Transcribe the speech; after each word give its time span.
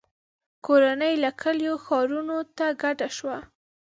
•کورنۍ 0.65 1.13
له 1.23 1.29
کلیو 1.41 1.75
ښارونو 1.85 2.37
ته 2.57 2.65
کډه 2.81 3.07
شوه. 3.17 3.37